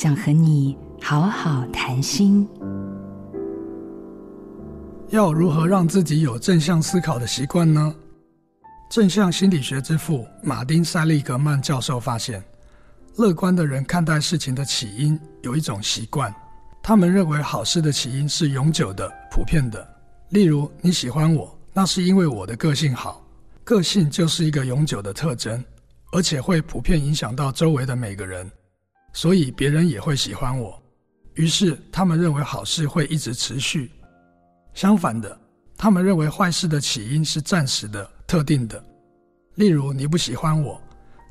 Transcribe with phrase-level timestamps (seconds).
[0.00, 2.48] 想和你好好谈心。
[5.08, 7.92] 要如何让自己有正向思考的习惯呢？
[8.88, 12.40] 正向心理学之父马丁·塞利格曼教授发现，
[13.16, 16.32] 乐观的人看待事情的起因有一种习惯，
[16.80, 19.84] 他们认为好事的起因是永久的、普遍的。
[20.28, 23.20] 例如，你喜欢我，那是因为我的个性好，
[23.64, 25.60] 个性就是一个永久的特征，
[26.12, 28.48] 而且会普遍影响到周围的每个人，
[29.20, 30.80] 所以别人也会喜欢我。
[31.34, 33.90] 于是，他们认为好事会一直持续。
[34.74, 35.36] 相反的，
[35.76, 38.80] 他们认为坏事的起因是暂时的、特定的。
[39.56, 40.80] 例如，你不喜欢我，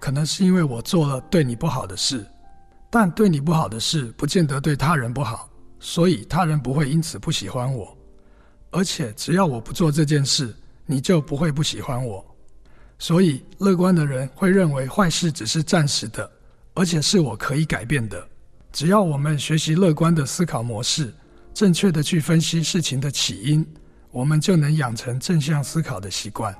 [0.00, 2.26] 可能是因为我做了对你不好的事，
[2.90, 5.48] 但对你不好的事不见得对他人不好，
[5.78, 7.96] 所以他人不会因此不喜欢我。
[8.72, 10.52] 而且，只要我不做这件事，
[10.86, 12.24] 你就不会不喜欢我。
[12.98, 16.28] 所以，乐观的人会认为坏事只是暂时的，
[16.76, 18.28] 而且是我可以改变的。
[18.70, 21.12] 只要我们学习乐观的思考模式。
[21.54, 23.66] 正确的去分析事情的起因，
[24.10, 26.54] 我们就能养成正向思考的习惯。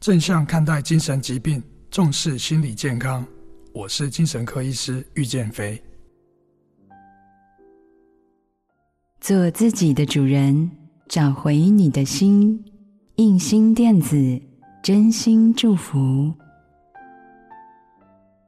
[0.00, 3.24] 正向看待精神疾病，重视心理健康。
[3.72, 5.80] 我是精神科医师玉建飞。
[9.20, 10.68] 做自己的主人，
[11.06, 12.64] 找回你的心。
[13.18, 14.16] 印心电子，
[14.82, 16.34] 真心祝福。